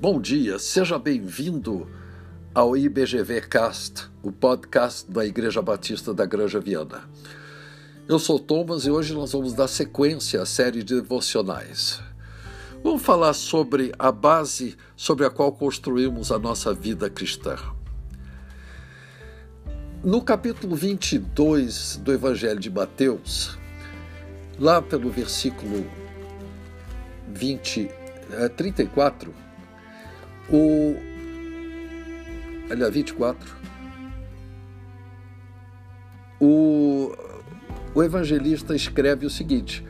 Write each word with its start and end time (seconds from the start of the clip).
Bom 0.00 0.18
dia, 0.18 0.58
seja 0.58 0.98
bem-vindo 0.98 1.86
ao 2.54 2.74
IBGV 2.74 3.42
Cast, 3.42 4.10
o 4.22 4.32
podcast 4.32 5.10
da 5.10 5.26
Igreja 5.26 5.60
Batista 5.60 6.14
da 6.14 6.24
Granja 6.24 6.58
Viana. 6.58 7.02
Eu 8.08 8.18
sou 8.18 8.38
Thomas 8.38 8.86
e 8.86 8.90
hoje 8.90 9.12
nós 9.12 9.32
vamos 9.32 9.52
dar 9.52 9.68
sequência 9.68 10.40
à 10.40 10.46
série 10.46 10.82
de 10.82 10.94
devocionais. 10.94 12.00
Vamos 12.82 13.02
falar 13.02 13.34
sobre 13.34 13.92
a 13.98 14.10
base 14.10 14.74
sobre 14.96 15.26
a 15.26 15.30
qual 15.30 15.52
construímos 15.52 16.32
a 16.32 16.38
nossa 16.38 16.72
vida 16.72 17.10
cristã. 17.10 17.58
No 20.02 20.22
capítulo 20.22 20.74
22 20.74 22.00
do 22.02 22.10
Evangelho 22.10 22.58
de 22.58 22.70
Mateus, 22.70 23.58
lá 24.58 24.80
pelo 24.80 25.10
versículo 25.10 25.86
20, 27.34 27.90
34, 28.56 29.30
eh, 29.30 29.49
o. 30.52 30.96
Aliás, 32.70 32.92
24. 32.92 33.56
O, 36.40 37.12
o 37.94 38.02
evangelista 38.02 38.74
escreve 38.74 39.26
o 39.26 39.30
seguinte: 39.30 39.84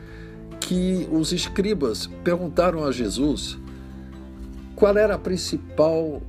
que 0.59 1.07
os 1.11 1.31
escribas 1.31 2.07
perguntaram 2.23 2.83
a 2.83 2.91
Jesus 2.91 3.57
qual 4.75 4.97
era 4.97 5.15
a 5.15 5.19
principal 5.19 6.21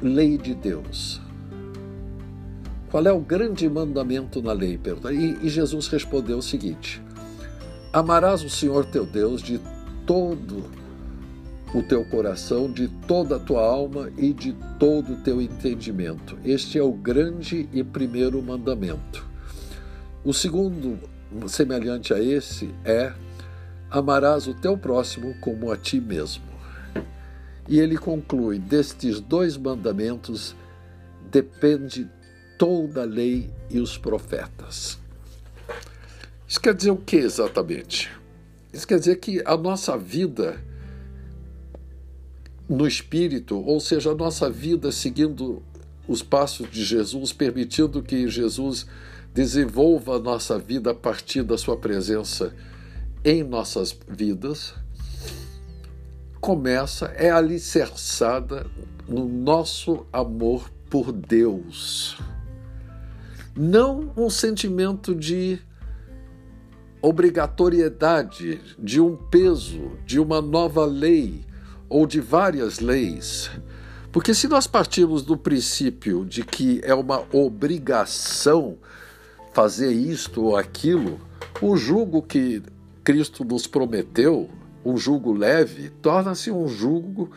lei 0.00 0.36
de 0.36 0.54
Deus. 0.54 1.20
Qual 2.90 3.06
é 3.06 3.12
o 3.12 3.20
grande 3.20 3.68
mandamento 3.68 4.42
na 4.42 4.52
lei? 4.52 4.78
E, 5.10 5.46
e 5.46 5.48
Jesus 5.48 5.88
respondeu 5.88 6.38
o 6.38 6.42
seguinte: 6.42 7.02
Amarás 7.92 8.44
o 8.44 8.50
Senhor 8.50 8.84
teu 8.84 9.06
Deus 9.06 9.42
de 9.42 9.60
todo 10.06 10.81
o 11.74 11.82
teu 11.82 12.04
coração, 12.04 12.70
de 12.70 12.88
toda 13.06 13.36
a 13.36 13.38
tua 13.38 13.62
alma 13.62 14.10
e 14.18 14.32
de 14.32 14.52
todo 14.78 15.14
o 15.14 15.16
teu 15.16 15.40
entendimento. 15.40 16.38
Este 16.44 16.78
é 16.78 16.82
o 16.82 16.92
grande 16.92 17.68
e 17.72 17.82
primeiro 17.82 18.42
mandamento. 18.42 19.26
O 20.22 20.32
segundo, 20.34 20.98
semelhante 21.48 22.12
a 22.12 22.22
esse, 22.22 22.70
é: 22.84 23.12
amarás 23.90 24.46
o 24.46 24.54
teu 24.54 24.76
próximo 24.76 25.34
como 25.40 25.70
a 25.70 25.76
ti 25.76 26.00
mesmo. 26.00 26.44
E 27.66 27.80
ele 27.80 27.96
conclui: 27.96 28.58
destes 28.58 29.18
dois 29.20 29.56
mandamentos 29.56 30.54
depende 31.30 32.08
toda 32.58 33.02
a 33.02 33.06
lei 33.06 33.50
e 33.70 33.80
os 33.80 33.96
profetas. 33.96 34.98
Isso 36.46 36.60
quer 36.60 36.74
dizer 36.74 36.90
o 36.90 36.96
que 36.96 37.16
exatamente? 37.16 38.10
Isso 38.72 38.86
quer 38.86 38.98
dizer 38.98 39.16
que 39.16 39.42
a 39.46 39.56
nossa 39.56 39.96
vida 39.96 40.60
no 42.72 42.86
espírito, 42.86 43.60
ou 43.60 43.78
seja, 43.78 44.12
a 44.12 44.14
nossa 44.14 44.48
vida 44.50 44.90
seguindo 44.90 45.62
os 46.08 46.22
passos 46.22 46.70
de 46.70 46.82
Jesus, 46.82 47.32
permitindo 47.32 48.02
que 48.02 48.26
Jesus 48.28 48.86
desenvolva 49.34 50.16
a 50.16 50.18
nossa 50.18 50.58
vida 50.58 50.90
a 50.90 50.94
partir 50.94 51.42
da 51.42 51.58
sua 51.58 51.76
presença 51.76 52.54
em 53.24 53.42
nossas 53.42 53.96
vidas, 54.08 54.74
começa, 56.40 57.06
é 57.16 57.30
alicerçada 57.30 58.66
no 59.06 59.28
nosso 59.28 60.06
amor 60.12 60.70
por 60.88 61.12
Deus. 61.12 62.18
Não 63.54 64.12
um 64.16 64.30
sentimento 64.30 65.14
de 65.14 65.58
obrigatoriedade, 67.02 68.60
de 68.78 68.98
um 68.98 69.14
peso, 69.14 69.92
de 70.06 70.18
uma 70.18 70.40
nova 70.40 70.86
lei 70.86 71.51
ou 71.92 72.06
de 72.06 72.20
várias 72.20 72.80
leis. 72.80 73.50
Porque 74.10 74.34
se 74.34 74.48
nós 74.48 74.66
partirmos 74.66 75.22
do 75.22 75.36
princípio 75.36 76.24
de 76.24 76.42
que 76.42 76.80
é 76.82 76.94
uma 76.94 77.24
obrigação 77.30 78.78
fazer 79.52 79.92
isto 79.92 80.42
ou 80.42 80.56
aquilo, 80.56 81.20
o 81.60 81.76
jugo 81.76 82.22
que 82.22 82.62
Cristo 83.04 83.44
nos 83.44 83.66
prometeu, 83.66 84.48
um 84.82 84.96
jugo 84.96 85.32
leve, 85.32 85.90
torna-se 85.90 86.50
um 86.50 86.66
jugo 86.66 87.30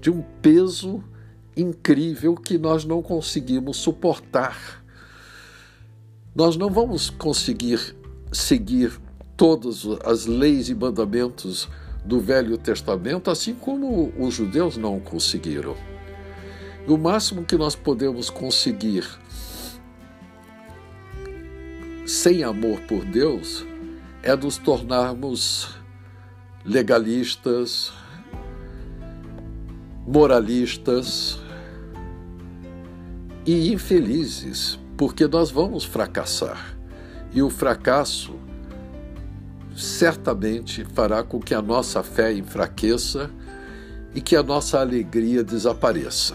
de 0.00 0.10
um 0.10 0.22
peso 0.40 1.04
incrível 1.54 2.34
que 2.34 2.56
nós 2.56 2.86
não 2.86 3.02
conseguimos 3.02 3.76
suportar. 3.76 4.82
Nós 6.34 6.56
não 6.56 6.70
vamos 6.70 7.10
conseguir 7.10 7.94
seguir 8.32 8.98
todas 9.36 9.84
as 10.04 10.24
leis 10.24 10.70
e 10.70 10.74
mandamentos 10.74 11.68
do 12.04 12.20
Velho 12.20 12.58
Testamento, 12.58 13.30
assim 13.30 13.54
como 13.54 14.12
os 14.18 14.34
judeus 14.34 14.76
não 14.76 14.98
conseguiram. 14.98 15.76
o 16.86 16.96
máximo 16.98 17.44
que 17.44 17.56
nós 17.56 17.76
podemos 17.76 18.28
conseguir 18.28 19.06
sem 22.04 22.42
amor 22.42 22.80
por 22.80 23.04
Deus 23.04 23.64
é 24.22 24.34
nos 24.34 24.58
tornarmos 24.58 25.76
legalistas, 26.64 27.92
moralistas 30.06 31.38
e 33.46 33.72
infelizes 33.72 34.78
porque 34.96 35.26
nós 35.26 35.50
vamos 35.50 35.84
fracassar. 35.84 36.76
E 37.32 37.42
o 37.42 37.48
fracasso 37.48 38.34
certamente 39.76 40.84
fará 40.84 41.22
com 41.22 41.40
que 41.40 41.54
a 41.54 41.62
nossa 41.62 42.02
fé 42.02 42.32
enfraqueça 42.32 43.30
e 44.14 44.20
que 44.20 44.36
a 44.36 44.42
nossa 44.42 44.80
alegria 44.80 45.42
desapareça. 45.42 46.34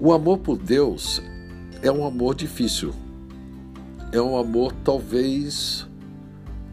O 0.00 0.12
amor 0.12 0.38
por 0.38 0.56
Deus 0.56 1.20
é 1.82 1.90
um 1.90 2.06
amor 2.06 2.34
difícil. 2.34 2.94
É 4.12 4.20
um 4.20 4.38
amor 4.38 4.72
talvez 4.84 5.86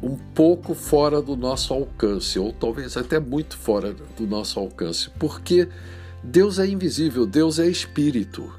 um 0.01 0.15
pouco 0.15 0.75
fora 0.75 1.21
do 1.21 1.35
nosso 1.35 1.73
alcance, 1.73 2.37
ou 2.37 2.53
talvez 2.53 2.95
até 2.95 3.19
muito 3.19 3.57
fora 3.57 3.95
do 4.15 4.27
nosso 4.27 4.59
alcance, 4.59 5.09
porque 5.19 5.67
Deus 6.23 6.59
é 6.59 6.67
invisível, 6.67 7.25
Deus 7.25 7.57
é 7.57 7.67
espírito. 7.67 8.53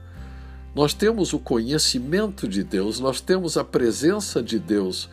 Nós 0.74 0.92
temos 0.92 1.32
o 1.32 1.38
conhecimento 1.38 2.48
de 2.48 2.64
Deus, 2.64 2.98
nós 2.98 3.20
temos 3.20 3.56
a 3.56 3.64
presença 3.64 4.42
de 4.42 4.58
Deus 4.58 5.08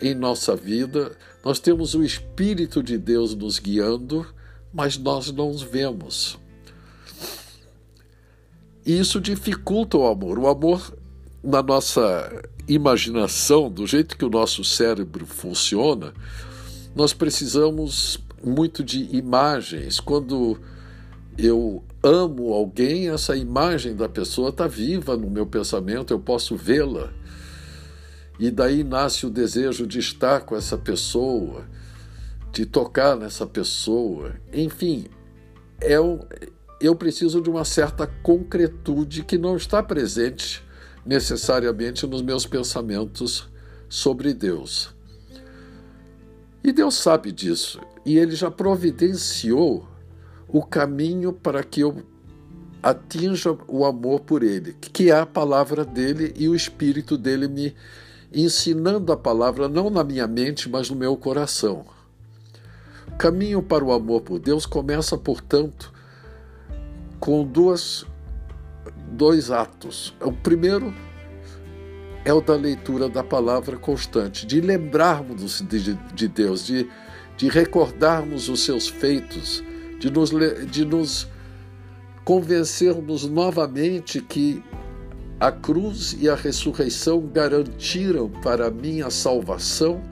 em 0.00 0.14
nossa 0.14 0.56
vida, 0.56 1.12
nós 1.44 1.58
temos 1.58 1.94
o 1.94 2.02
Espírito 2.02 2.82
de 2.82 2.96
Deus 2.96 3.34
nos 3.34 3.58
guiando, 3.58 4.26
mas 4.72 4.96
nós 4.96 5.30
não 5.32 5.50
os 5.50 5.62
vemos. 5.62 6.38
E 8.84 8.98
isso 8.98 9.20
dificulta 9.20 9.98
o 9.98 10.06
amor. 10.06 10.38
O 10.38 10.48
amor, 10.48 10.96
na 11.42 11.62
nossa 11.62 12.42
imaginação, 12.66 13.70
do 13.70 13.86
jeito 13.86 14.16
que 14.16 14.24
o 14.24 14.30
nosso 14.30 14.64
cérebro 14.64 15.26
funciona, 15.26 16.12
nós 16.94 17.12
precisamos 17.12 18.18
muito 18.42 18.82
de 18.82 19.14
imagens. 19.14 20.00
Quando 20.00 20.58
eu 21.36 21.84
amo 22.02 22.52
alguém, 22.52 23.08
essa 23.10 23.36
imagem 23.36 23.94
da 23.94 24.08
pessoa 24.08 24.48
está 24.48 24.66
viva 24.66 25.16
no 25.16 25.30
meu 25.30 25.46
pensamento, 25.46 26.12
eu 26.12 26.18
posso 26.18 26.56
vê-la. 26.56 27.12
E 28.40 28.50
daí 28.50 28.82
nasce 28.82 29.26
o 29.26 29.30
desejo 29.30 29.86
de 29.86 29.98
estar 29.98 30.40
com 30.40 30.56
essa 30.56 30.78
pessoa, 30.78 31.66
de 32.50 32.64
tocar 32.64 33.14
nessa 33.14 33.46
pessoa. 33.46 34.32
Enfim, 34.50 35.04
é 35.78 36.00
um, 36.00 36.20
eu 36.80 36.96
preciso 36.96 37.42
de 37.42 37.50
uma 37.50 37.66
certa 37.66 38.06
concretude 38.06 39.24
que 39.24 39.36
não 39.36 39.58
está 39.58 39.82
presente 39.82 40.64
necessariamente 41.04 42.06
nos 42.06 42.22
meus 42.22 42.46
pensamentos 42.46 43.46
sobre 43.90 44.32
Deus. 44.32 44.88
E 46.64 46.72
Deus 46.72 46.94
sabe 46.94 47.32
disso, 47.32 47.78
e 48.06 48.16
Ele 48.16 48.34
já 48.34 48.50
providenciou 48.50 49.86
o 50.48 50.62
caminho 50.62 51.30
para 51.30 51.62
que 51.62 51.82
eu 51.82 52.02
atinja 52.82 53.54
o 53.68 53.84
amor 53.84 54.20
por 54.20 54.42
Ele, 54.42 54.72
que 54.72 55.10
é 55.10 55.18
a 55.20 55.26
palavra 55.26 55.84
dele 55.84 56.32
e 56.38 56.48
o 56.48 56.54
Espírito 56.54 57.18
dele 57.18 57.46
me 57.46 57.74
ensinando 58.32 59.12
a 59.12 59.16
palavra 59.16 59.68
não 59.68 59.90
na 59.90 60.04
minha 60.04 60.26
mente, 60.26 60.68
mas 60.68 60.90
no 60.90 60.96
meu 60.96 61.16
coração. 61.16 61.84
O 63.08 63.16
caminho 63.16 63.62
para 63.62 63.84
o 63.84 63.92
amor 63.92 64.22
por 64.22 64.38
Deus 64.38 64.64
começa, 64.66 65.18
portanto, 65.18 65.92
com 67.18 67.44
duas, 67.44 68.06
dois 69.12 69.50
atos. 69.50 70.14
O 70.20 70.32
primeiro 70.32 70.94
é 72.24 72.32
o 72.32 72.40
da 72.40 72.54
leitura 72.54 73.08
da 73.08 73.24
palavra 73.24 73.76
constante, 73.76 74.46
de 74.46 74.60
lembrarmos 74.60 75.60
de, 75.62 75.94
de 75.94 76.28
Deus, 76.28 76.66
de, 76.66 76.88
de 77.36 77.48
recordarmos 77.48 78.48
os 78.48 78.60
seus 78.60 78.88
feitos, 78.88 79.62
de 79.98 80.10
nos, 80.10 80.30
de 80.70 80.84
nos 80.84 81.26
convencermos 82.24 83.26
novamente 83.26 84.20
que 84.20 84.62
a 85.40 85.50
cruz 85.50 86.14
e 86.20 86.28
a 86.28 86.34
ressurreição 86.34 87.26
garantiram 87.26 88.28
para 88.28 88.66
a 88.66 88.70
minha 88.70 89.08
salvação 89.08 90.02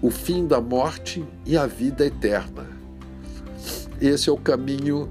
o 0.00 0.10
fim 0.10 0.46
da 0.46 0.62
morte 0.62 1.22
e 1.44 1.58
a 1.58 1.66
vida 1.66 2.06
eterna. 2.06 2.66
Esse 4.00 4.30
é 4.30 4.32
o 4.32 4.38
caminho 4.38 5.10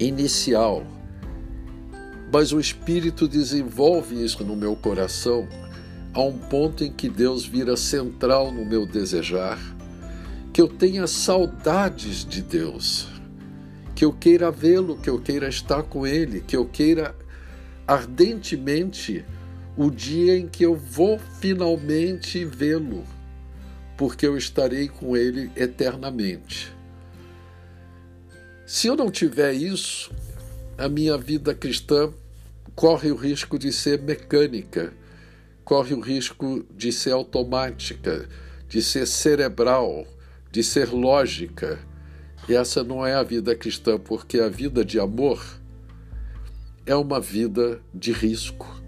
inicial. 0.00 0.84
Mas 2.32 2.52
o 2.52 2.58
Espírito 2.58 3.28
desenvolve 3.28 4.24
isso 4.24 4.44
no 4.44 4.56
meu 4.56 4.74
coração 4.74 5.46
a 6.12 6.20
um 6.22 6.36
ponto 6.36 6.82
em 6.82 6.90
que 6.90 7.08
Deus 7.08 7.46
vira 7.46 7.76
central 7.76 8.50
no 8.50 8.64
meu 8.64 8.86
desejar, 8.86 9.58
que 10.52 10.60
eu 10.60 10.66
tenha 10.66 11.06
saudades 11.06 12.24
de 12.24 12.42
Deus, 12.42 13.06
que 13.94 14.04
eu 14.04 14.12
queira 14.12 14.50
vê-lo, 14.50 14.96
que 14.96 15.10
eu 15.10 15.20
queira 15.20 15.48
estar 15.48 15.84
com 15.84 16.06
Ele, 16.06 16.40
que 16.40 16.56
eu 16.56 16.64
queira 16.64 17.14
ardentemente 17.86 19.24
o 19.76 19.90
dia 19.90 20.36
em 20.38 20.48
que 20.48 20.64
eu 20.64 20.74
vou 20.74 21.18
finalmente 21.40 22.44
vê-lo, 22.44 23.04
porque 23.96 24.26
eu 24.26 24.36
estarei 24.36 24.88
com 24.88 25.16
Ele 25.16 25.50
eternamente. 25.54 26.72
Se 28.66 28.86
eu 28.88 28.96
não 28.96 29.10
tiver 29.10 29.52
isso, 29.52 30.10
a 30.76 30.88
minha 30.88 31.16
vida 31.16 31.54
cristã 31.54 32.12
corre 32.74 33.10
o 33.10 33.16
risco 33.16 33.58
de 33.58 33.72
ser 33.72 34.02
mecânica, 34.02 34.92
corre 35.64 35.94
o 35.94 36.00
risco 36.00 36.64
de 36.76 36.90
ser 36.92 37.12
automática, 37.12 38.28
de 38.68 38.82
ser 38.82 39.06
cerebral, 39.06 40.06
de 40.50 40.62
ser 40.62 40.88
lógica. 40.90 41.78
E 42.48 42.54
essa 42.54 42.82
não 42.82 43.06
é 43.06 43.14
a 43.14 43.22
vida 43.22 43.54
cristã, 43.54 43.98
porque 43.98 44.38
a 44.38 44.48
vida 44.48 44.84
de 44.84 44.98
amor 44.98 45.42
é 46.86 46.94
uma 46.94 47.20
vida 47.20 47.80
de 47.92 48.12
risco, 48.12 48.80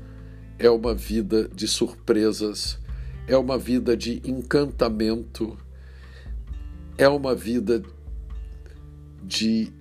é 0.57 0.71
uma 0.71 0.95
vida 0.95 1.49
de 1.49 1.67
surpresas, 1.67 2.79
é 3.27 3.37
uma 3.37 3.59
vida 3.59 3.97
de 3.97 4.23
encantamento, 4.25 5.59
é 6.97 7.09
uma 7.09 7.35
vida 7.35 7.83
de 9.23 9.73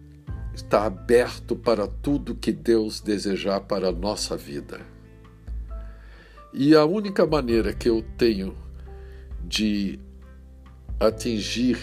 estar 0.55 0.85
aberto 0.85 1.55
para 1.55 1.87
tudo 1.87 2.33
que 2.33 2.51
Deus 2.51 2.99
desejar 2.99 3.61
para 3.61 3.89
a 3.89 3.91
nossa 3.91 4.35
vida. 4.35 4.81
E 6.51 6.73
a 6.75 6.83
única 6.85 7.25
maneira 7.27 7.71
que 7.71 7.87
eu 7.87 8.03
tenho 8.17 8.57
de 9.43 9.99
atingir 10.99 11.77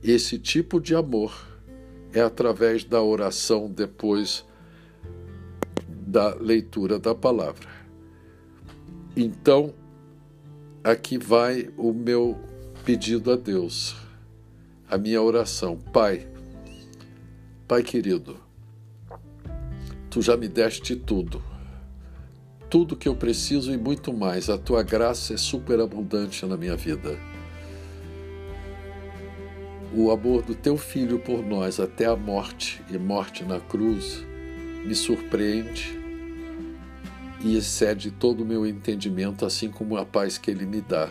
esse 0.00 0.38
tipo 0.38 0.80
de 0.80 0.94
amor 0.94 1.34
é 2.12 2.20
através 2.20 2.84
da 2.84 3.02
oração 3.02 3.68
depois 3.68 4.44
da 6.16 6.34
leitura 6.34 6.98
da 6.98 7.14
palavra. 7.14 7.68
Então, 9.14 9.74
aqui 10.82 11.18
vai 11.18 11.68
o 11.76 11.92
meu 11.92 12.40
pedido 12.86 13.30
a 13.30 13.36
Deus 13.36 13.94
a 14.88 14.96
minha 14.96 15.20
oração. 15.20 15.76
Pai, 15.76 16.26
Pai 17.68 17.82
querido, 17.82 18.38
tu 20.08 20.22
já 20.22 20.38
me 20.38 20.48
deste 20.48 20.96
tudo, 20.96 21.42
tudo 22.70 22.96
que 22.96 23.10
eu 23.10 23.14
preciso 23.14 23.70
e 23.70 23.76
muito 23.76 24.10
mais. 24.10 24.48
A 24.48 24.56
tua 24.56 24.82
graça 24.82 25.34
é 25.34 25.36
superabundante 25.36 26.46
na 26.46 26.56
minha 26.56 26.76
vida. 26.76 27.18
O 29.94 30.10
amor 30.10 30.40
do 30.40 30.54
teu 30.54 30.78
filho 30.78 31.18
por 31.18 31.44
nós 31.44 31.78
até 31.78 32.06
a 32.06 32.16
morte 32.16 32.82
e 32.90 32.96
morte 32.96 33.44
na 33.44 33.60
cruz 33.60 34.24
me 34.82 34.94
surpreende 34.94 36.05
e 37.46 37.56
excede 37.56 38.10
todo 38.10 38.42
o 38.42 38.44
meu 38.44 38.66
entendimento, 38.66 39.46
assim 39.46 39.70
como 39.70 39.96
a 39.96 40.04
paz 40.04 40.36
que 40.36 40.50
ele 40.50 40.66
me 40.66 40.80
dá. 40.80 41.08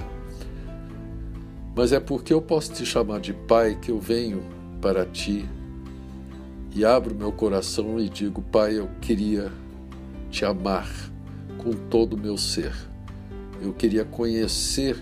Mas 1.73 1.93
é 1.93 1.99
porque 1.99 2.33
eu 2.33 2.41
posso 2.41 2.73
te 2.73 2.85
chamar 2.85 3.21
de 3.21 3.33
Pai 3.33 3.77
que 3.81 3.89
eu 3.89 3.99
venho 3.99 4.43
para 4.81 5.05
ti 5.05 5.45
e 6.73 6.83
abro 6.83 7.15
meu 7.15 7.31
coração 7.31 7.97
e 7.99 8.09
digo: 8.09 8.41
Pai, 8.41 8.77
eu 8.77 8.89
queria 8.99 9.49
te 10.29 10.43
amar 10.43 10.89
com 11.57 11.71
todo 11.71 12.13
o 12.13 12.19
meu 12.19 12.37
ser. 12.37 12.73
Eu 13.61 13.71
queria 13.71 14.03
conhecer 14.03 14.97